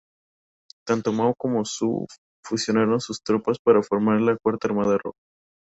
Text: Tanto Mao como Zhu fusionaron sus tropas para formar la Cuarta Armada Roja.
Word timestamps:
Tanto 0.87 1.11
Mao 1.13 1.35
como 1.35 1.63
Zhu 1.63 2.07
fusionaron 2.43 2.99
sus 2.99 3.21
tropas 3.21 3.59
para 3.63 3.83
formar 3.83 4.19
la 4.21 4.35
Cuarta 4.41 4.67
Armada 4.67 4.97
Roja. 4.97 5.19